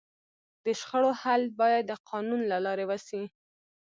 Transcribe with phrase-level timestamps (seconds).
[0.63, 3.23] د شخړو حل باید د قانون له لارې وسي.